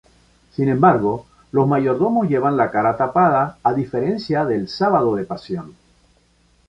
Sin 0.55 0.67
embargo, 0.67 1.27
los 1.51 1.67
mayordomos 1.67 2.27
llevan 2.27 2.57
la 2.57 2.71
cara 2.71 2.97
tapada 2.97 3.59
a 3.61 3.71
diferencia 3.71 4.45
del 4.45 4.67
Sábado 4.67 5.15
de 5.15 5.25
Pasión. 5.25 5.75